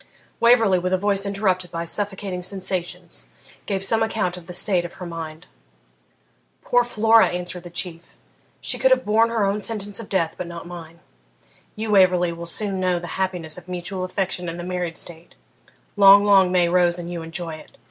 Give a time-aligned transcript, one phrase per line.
[0.39, 3.27] Waverley, with a voice interrupted by suffocating sensations,
[3.67, 5.45] gave some account of the state of her mind.
[6.63, 8.17] 'Poor Flora!' answered the Chief,
[8.61, 11.01] 'she could have borne her own sentence of death, but not mine.
[11.75, 15.35] You, Waverley, will soon know the happiness of mutual affection in the married state
[15.95, 17.77] long, long may Rose and you enjoy it!